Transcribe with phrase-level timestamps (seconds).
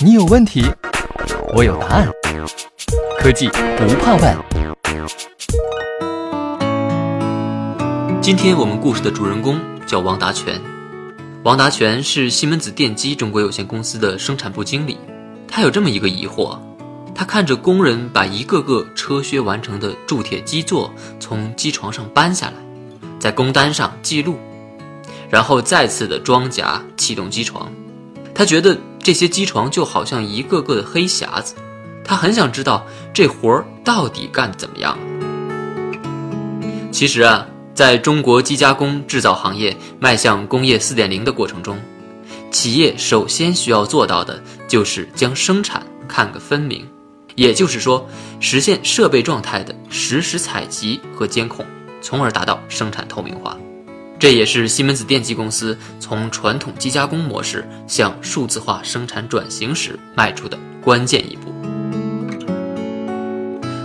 [0.00, 0.64] 你有问题，
[1.54, 2.08] 我有答案。
[3.18, 4.36] 科技不怕问。
[8.22, 10.58] 今天我们故事的主人公叫王达全。
[11.42, 14.96] 王达全是西门子电机中国有限公司的生产部经理。
[15.46, 16.58] 他有这么一个疑惑：
[17.14, 20.90] 他看着工人把一个个车削完成的铸铁基座
[21.20, 22.54] 从机床上搬下来，
[23.18, 24.38] 在工单上记录。
[25.28, 27.70] 然后再次的装甲启动机床，
[28.34, 31.54] 他觉得这些机床就好像一个个的黑匣子，
[32.02, 34.98] 他很想知道这活儿到底干得怎么样。
[36.90, 41.78] 其实啊，在中国机加工制造行业迈向工业四点零的过程中，
[42.50, 46.88] 企业首先需要做到的就是将生产看个分明，
[47.34, 48.08] 也就是说，
[48.40, 51.62] 实现设备状态的实时采集和监控，
[52.00, 53.54] 从而达到生产透明化。
[54.24, 61.52] 这也是西门子电机公司从传统机加工模式向数字化生产转型时迈出的关键一步。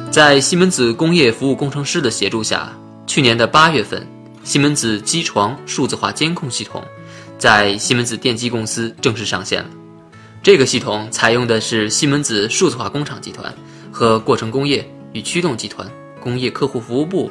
[0.09, 2.71] 在西门子工业服务工程师的协助下，
[3.05, 4.07] 去年的八月份，
[4.45, 6.81] 西门子机床数字化监控系统
[7.37, 9.69] 在西门子电机公司正式上线了。
[10.41, 13.53] 这个系统采用的是西门子数字化工厂集团
[13.91, 15.85] 和过程工业与驱动集团
[16.21, 17.29] 工业客户服务部。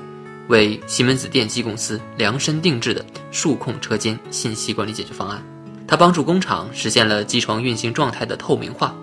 [0.49, 5.43] 为西门子电机公司量身定制的数控车间信息管理解决方案，
[5.87, 8.95] 它帮助工厂实现了机床运行状态的透明化，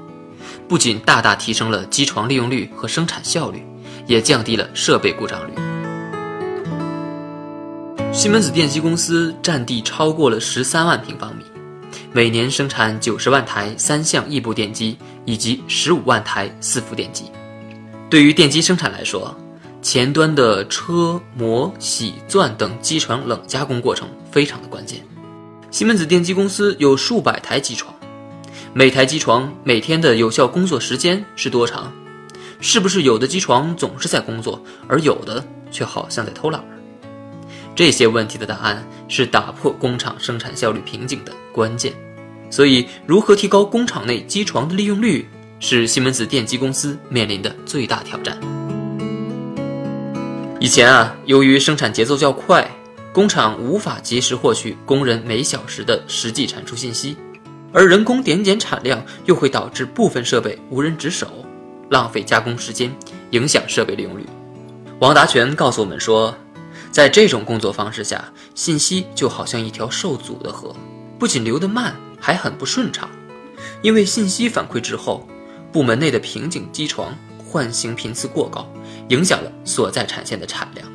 [0.67, 3.63] 不仅大大提升了机床利用率和生产效率，
[4.07, 5.53] 也降低了设备故障率。
[8.11, 11.43] 西门子电机公司占地超过了十三万平方米，
[12.11, 17.25] 每年生产九十万台三相异步电机以及十五万台四伏电机。
[18.09, 19.35] 对于电机生产来说，
[19.86, 25.00] 前端的车模、铣钻等机床冷加工过程非常的关键。
[25.69, 27.94] 西门子电机公司有数百台机床，
[28.73, 31.94] 每台机床每天的有效工作时间是多长？
[32.59, 36.66] 是不是有的机床总是在工作，而有的却好像在偷懒？
[37.75, 41.94] 这些问题的答案是打破工厂生产效率瓶颈的关键。
[42.50, 45.29] 所以，如何提高工厂内机床的利用率，
[45.59, 48.35] 是西门子电机公司面临的最大挑战。
[50.66, 52.68] 以前啊，由于生产节奏较快，
[53.14, 57.16] 工厂无法及时获取工人每小时的实际产出信息，
[57.72, 61.46] 而人工点检产量又会导致部分设备无人值守，
[61.92, 62.92] 浪费加工时间，
[63.30, 64.26] 影响设备利用率。
[64.98, 66.36] 王达全告诉我们说，
[66.90, 70.76] 在这种工作方式下，信息就好像一条受阻的河，
[71.20, 73.08] 不仅流得慢，还很不顺畅。
[73.84, 75.28] 因为信息反馈之后，
[75.72, 78.68] 部门内的瓶颈机床唤醒频次过高。
[79.09, 80.88] 影响了所在产线的产量，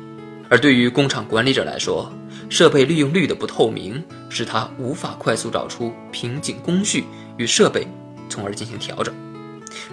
[0.49, 2.11] 而对于工厂管理者来说，
[2.49, 7.03] 设备利用率的不透明，使他无法快速找出瓶颈工序
[7.37, 7.85] 与设备，
[8.29, 9.13] 从而进行调整，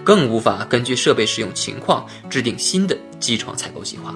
[0.03, 4.15] 更无法根据设备使用情况制定新的机床采购计划。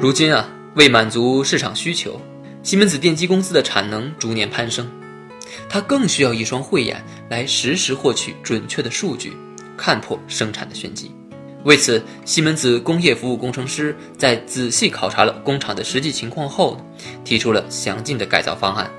[0.00, 2.20] 如今啊，为满足市场需求，
[2.62, 4.90] 西门子电机公司的产能逐年攀升，
[5.68, 9.36] 它更需要一双慧眼来实时获取准确的数据。
[9.76, 11.10] 看破生产的玄机，
[11.64, 16.78] 为此，西门子工业服务工程师在仔细考察了工厂的实际情况后，
[17.24, 18.90] 提出了详尽的改造方案。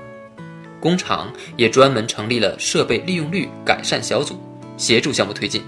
[0.80, 4.38] 工厂也专门成立了设备利用率改善小组，
[4.76, 5.62] 协助项目推进。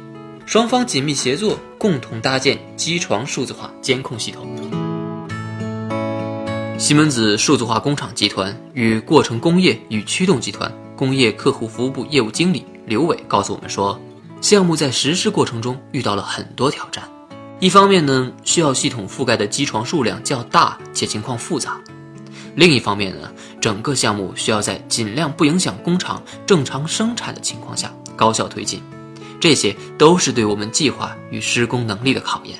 [0.45, 4.49] 双方紧密协作，共同搭建机床数字化监控系统。
[6.79, 14.01] 西门子数字化工厂集团与过程工业与驱动集团工业客户服务部业务经理刘伟告诉我们说。
[14.41, 17.03] 项目在实施过程中遇到了很多挑战，
[17.59, 21.73] 一方面呢，需要系统覆盖的机床数量较大且情况复杂；
[22.55, 28.81] 另一方面呢，整个项目需要在尽量不影响工厂正常生产的情况下高效推进，
[29.41, 32.57] 这些都是对我们计划与施工能力的考验。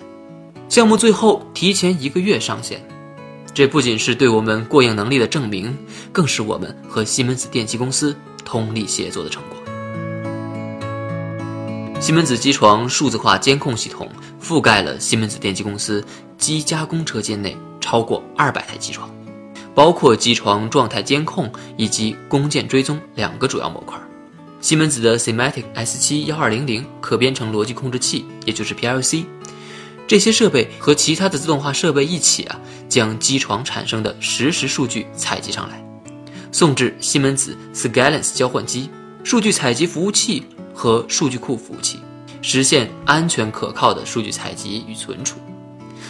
[0.69, 2.85] 项目最后提前一个月上线，
[3.55, 5.75] 这不仅是对我们过硬能力的证明，
[6.13, 8.15] 更是我们和西门子电机公司
[8.45, 9.58] 通力协作的成果。
[12.01, 14.09] 西门子机床数字化监控系统
[14.41, 16.03] 覆盖了西门子电机公司
[16.39, 19.11] 机加工车间内超过二百台机床，
[19.75, 23.99] 包括机床状态监控以及工件追踪两个主要模块。
[24.61, 29.25] 西门子的 Sematic S7 幺二零零可编程逻辑控制器，也就是 PLC，
[30.07, 35.85] 这些设备和其他的自动化设备一起啊，将机床产生的实时数据采集上来，
[36.53, 38.89] 送至西门子 Scalance 交换机、
[39.25, 40.45] 数据采集服务器。
[40.79, 41.99] 和数据库服务器，
[42.41, 45.41] 实现安全可靠的数据采集与存储。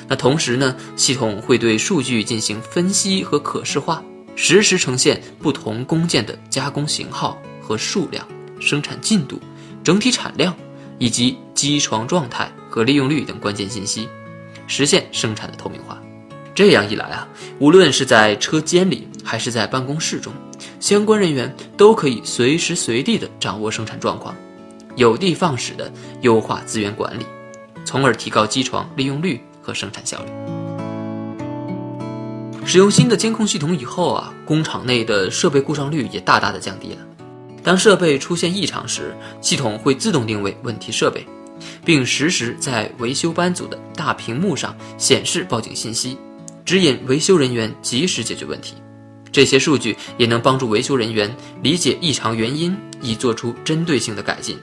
[0.06, 4.04] 那同时呢，系统会对数据进行分析和可视化，
[4.36, 8.22] 实时呈现不同工件的加工型号和数量，
[8.60, 9.40] 生产进度、
[9.82, 10.54] 整体产量
[10.98, 14.06] 以及机床状态和利用率等关键信息，
[14.66, 15.98] 实现生产的透明化。
[16.54, 17.26] 这样一来啊，
[17.58, 20.30] 无论是在车间里还是在办公室中，
[20.78, 24.36] 相关人员都可以随时随地的掌握生产状况，
[24.98, 25.90] 有的放矢地
[26.22, 27.24] 优化资源管理，
[27.84, 30.30] 从而提高机床利用率和生产效率。
[32.66, 36.98] 使用新的监控系统以后啊，工厂内的设备故障率也大大的降低了。
[37.62, 41.24] 当设备出现异常时，系统会自动定位问题设备，
[41.84, 46.18] 并实时在维修班组的大屏幕上显示报警信息。
[46.64, 48.74] 指引维修人员及时解决问题，
[49.30, 54.58] 这些数据也能帮助维修人员理解异常原因，以做出针对性的改进，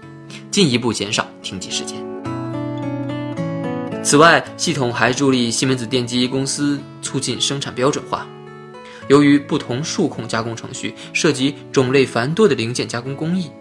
[0.55, 1.97] 进一步减少停机时间。
[4.01, 8.25] 此外，系统还助力西门子电机公司促进生产标准化。
[9.09, 13.51] 由于不同数控加工程序涉及种类繁多的零件加工工艺，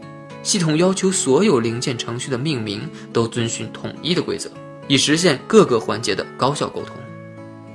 [0.44, 4.49] 系统要求所有零件程序的命名都遵循统一的规则，
[4.87, 6.94] 以实现各个环节的高效沟通。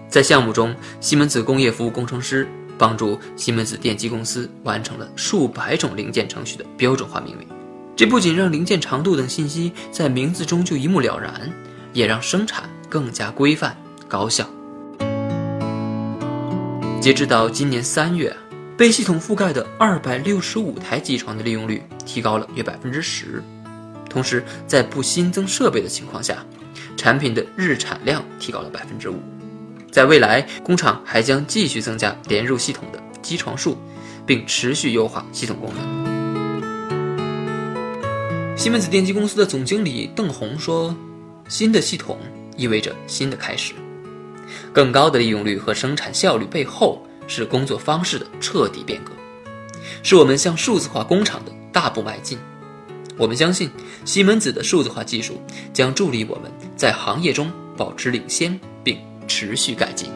[0.07, 7.45] 在项目中，西门子工业服务工程师帮助西门子电机公司完成了数百种零件程序的标准化命名。
[7.99, 11.51] 这不仅让零件长度等信息在名字中就一目了然，
[11.91, 13.75] 也让生产更加规范
[14.07, 14.49] 高效。
[17.01, 18.33] 截止到今年三月，
[18.77, 23.43] 被系统覆盖的二百六十五台机床的利用率提高了约百分之十。
[24.09, 26.37] 同时，在不新增设备的情况下，
[26.95, 29.19] 产品的日产量提高了百分之五。
[29.91, 33.77] 在未来，工厂还将继续增加连入系统的机床数，
[34.25, 35.98] 并持续优化系统功能。
[38.59, 40.93] 西门子电机公司的总经理邓红说
[41.47, 42.17] ：“新的系统
[42.57, 43.73] 意味着新的开始，
[44.73, 49.13] 更高的利用率和生产效率背后是工作方式的彻底变革，
[50.03, 52.37] 是我们向数字化工厂的大步迈进。
[53.17, 53.71] 我们相信，
[54.03, 55.41] 西门子的数字化技术
[55.71, 60.09] 将助力我们在行业中保持领先，并。”持续改进。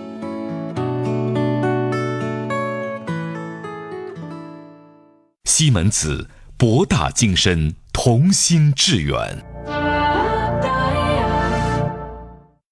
[5.45, 7.75] 西门子，博大精深，
[8.05, 9.52] 同心致远。